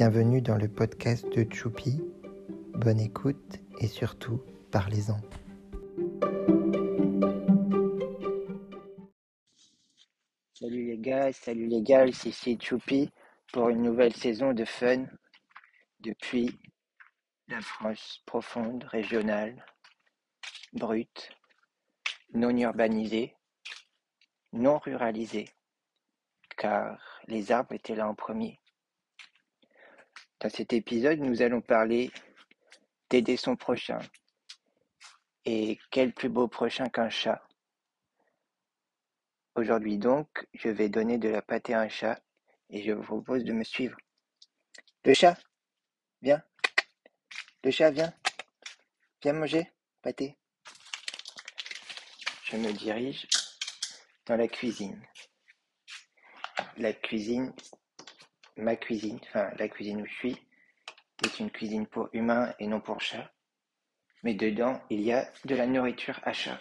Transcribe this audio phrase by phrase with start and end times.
[0.00, 2.00] Bienvenue dans le podcast de Choupi.
[2.72, 4.42] Bonne écoute et surtout,
[4.72, 5.20] parlez-en.
[10.54, 13.10] Salut les gars, salut les gars, ici Choupi
[13.52, 15.04] pour une nouvelle saison de fun
[15.98, 16.58] depuis
[17.48, 19.62] la France profonde, régionale,
[20.72, 21.28] brute,
[22.32, 23.36] non urbanisée,
[24.54, 25.50] non ruralisée,
[26.56, 28.59] car les arbres étaient là en premier.
[30.40, 32.10] Dans cet épisode, nous allons parler
[33.10, 33.98] d'aider son prochain.
[35.44, 37.46] Et quel plus beau prochain qu'un chat
[39.54, 42.22] Aujourd'hui donc, je vais donner de la pâtée à un chat
[42.70, 43.98] et je vous propose de me suivre.
[45.04, 45.38] Le chat,
[46.22, 46.42] viens.
[47.62, 48.14] Le chat, viens.
[49.22, 50.38] Viens manger, pâté.
[52.44, 53.28] Je me dirige
[54.24, 55.06] dans la cuisine.
[56.78, 57.52] La cuisine
[58.56, 60.46] ma cuisine, enfin la cuisine où je suis,
[61.24, 63.30] est une cuisine pour humains et non pour chats.
[64.22, 66.60] Mais dedans, il y a de la nourriture à chat.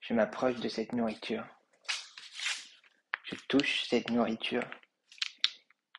[0.00, 1.44] Je m'approche de cette nourriture.
[3.24, 4.68] Je touche cette nourriture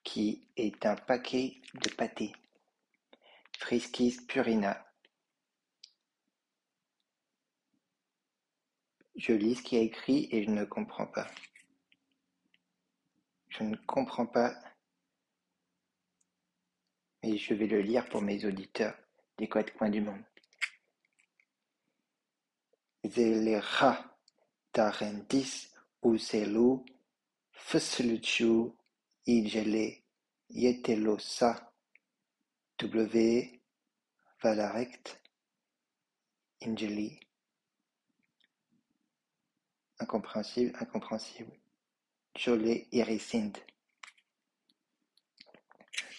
[0.03, 2.31] qui est un paquet de pâté.
[3.59, 4.85] Friskis Purina.
[9.17, 11.27] Je lis ce qui est écrit et je ne comprends pas.
[13.57, 14.53] Je ne comprends pas,
[17.23, 18.95] mais je vais le lire pour mes auditeurs
[19.39, 20.23] des quatre coins du monde.
[23.03, 24.15] Zelera
[24.71, 26.85] tarentis uselu
[27.51, 28.75] fusluchu
[29.25, 30.03] igele
[30.49, 31.73] yetelosa
[32.79, 33.61] w
[34.43, 35.19] valarect
[36.61, 37.19] ingeli
[39.99, 41.66] incompréhensible incompréhensible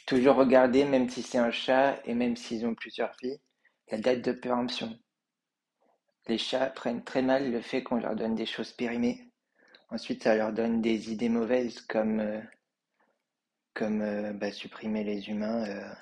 [0.06, 3.38] Toujours regarder, même si c'est un chat et même s'ils ont plusieurs vies,
[3.90, 4.98] la date de péremption.
[6.26, 9.30] Les chats prennent très mal le fait qu'on leur donne des choses périmées.
[9.90, 12.40] Ensuite, ça leur donne des idées mauvaises comme, euh,
[13.80, 15.94] euh, bah, supprimer les humains euh,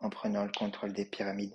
[0.00, 1.54] en prenant le contrôle des pyramides.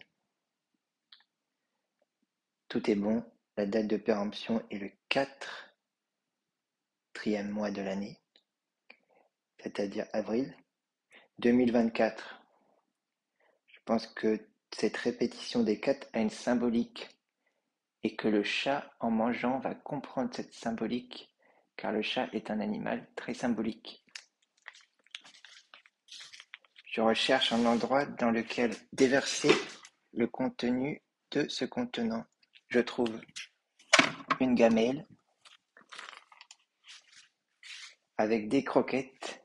[2.69, 3.23] Tout est bon.
[3.57, 5.64] La date de péremption est le 4
[7.25, 8.19] mois de l'année,
[9.57, 10.55] c'est-à-dire avril
[11.39, 12.41] 2024.
[13.67, 17.09] Je pense que cette répétition des quatre a une symbolique
[18.03, 21.33] et que le chat, en mangeant, va comprendre cette symbolique,
[21.77, 24.03] car le chat est un animal très symbolique.
[26.91, 29.51] Je recherche un endroit dans lequel déverser
[30.13, 32.23] le contenu de ce contenant.
[32.69, 33.19] Je trouve
[34.39, 35.07] une gamelle
[38.17, 39.43] avec des croquettes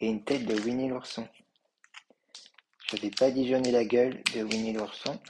[0.00, 1.28] et une tête de Winnie l'ourson.
[2.90, 5.20] Je vais badigeonner la gueule de Winnie l'ourson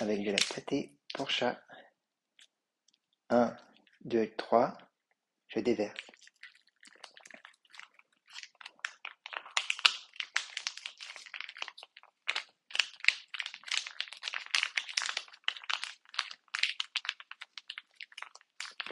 [0.00, 1.60] avec de la pâtée pour chat.
[3.28, 3.54] 1,
[4.04, 4.76] 2, 3,
[5.48, 5.94] je déverse.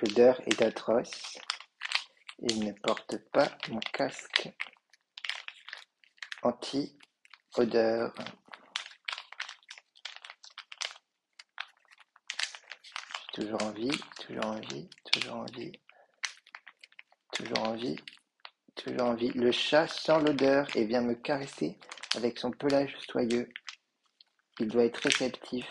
[0.01, 1.39] L'odeur est atroce.
[2.41, 4.49] Il ne porte pas mon casque
[6.43, 8.15] anti-odeur.
[13.33, 13.91] Toujours envie,
[14.21, 15.73] toujours envie, toujours envie,
[17.33, 17.97] toujours envie,
[18.77, 19.31] toujours envie.
[19.31, 21.77] Le chat sent l'odeur et vient me caresser
[22.15, 23.49] avec son pelage soyeux.
[24.61, 25.67] Il doit être réceptif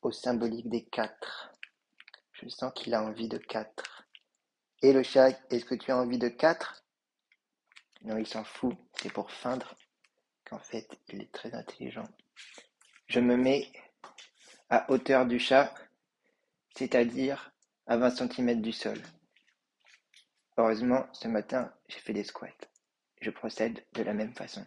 [0.00, 1.50] au symbolique des quatre.
[2.32, 3.97] Je sens qu'il a envie de quatre.
[4.80, 6.84] Et le chat, est-ce que tu as envie de quatre?
[8.02, 8.76] Non, il s'en fout.
[9.00, 9.74] C'est pour feindre
[10.44, 12.08] qu'en fait, il est très intelligent.
[13.08, 13.72] Je me mets
[14.70, 15.74] à hauteur du chat,
[16.76, 17.50] c'est-à-dire
[17.86, 19.00] à 20 cm du sol.
[20.56, 22.48] Heureusement, ce matin, j'ai fait des squats.
[23.20, 24.64] Je procède de la même façon.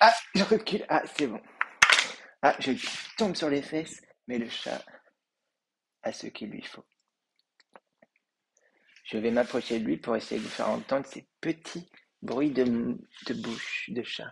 [0.00, 0.86] Ah, je recule.
[0.88, 1.40] Ah, c'est bon.
[2.40, 2.72] Ah, je
[3.18, 4.82] tombe sur les fesses, mais le chat
[6.02, 6.84] à ce qu'il lui faut.
[9.04, 11.90] Je vais m'approcher de lui pour essayer de faire entendre ces petits
[12.22, 14.30] bruits de, de bouche de chat.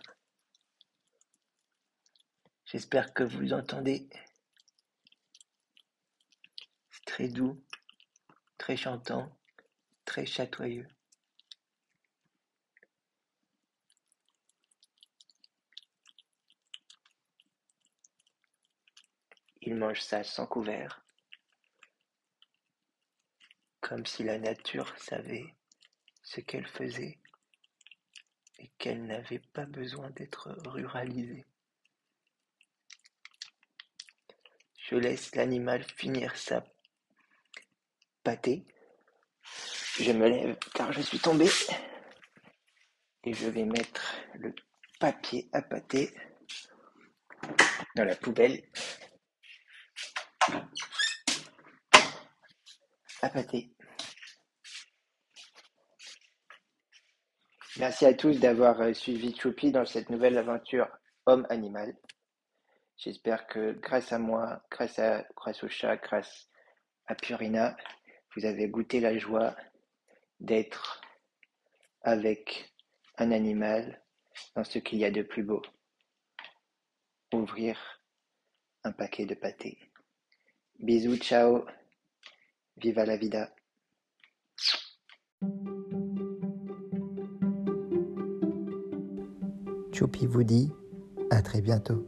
[2.65, 4.09] J'espère que vous entendez.
[6.91, 7.65] C'est très doux,
[8.59, 9.37] très chantant,
[10.05, 10.87] très chatoyeux.
[19.63, 21.05] Il mange ça sans couvert
[23.89, 25.55] comme si la nature savait
[26.23, 27.19] ce qu'elle faisait
[28.59, 31.47] et qu'elle n'avait pas besoin d'être ruralisée.
[34.77, 36.65] Je laisse l'animal finir sa
[38.23, 38.67] pâtée.
[39.99, 41.47] Je me lève car je suis tombé
[43.25, 44.55] et je vais mettre le
[45.01, 46.15] papier à pâté
[47.97, 48.63] dans la poubelle.
[53.23, 53.73] À pâté.
[57.79, 60.89] Merci à tous d'avoir euh, suivi Choupi dans cette nouvelle aventure
[61.27, 61.97] homme-animal.
[62.97, 66.51] J'espère que grâce à moi, grâce, à, grâce au chat, grâce
[67.07, 67.77] à Purina,
[68.35, 69.55] vous avez goûté la joie
[70.41, 71.01] d'être
[72.03, 72.75] avec
[73.17, 74.03] un animal
[74.57, 75.63] dans ce qu'il y a de plus beau.
[77.33, 78.03] Ouvrir
[78.83, 79.79] un paquet de pâté.
[80.81, 81.65] Bisous, ciao.
[82.77, 83.55] Viva la vida.
[89.99, 90.71] Choupi vous dit
[91.29, 92.07] à très bientôt.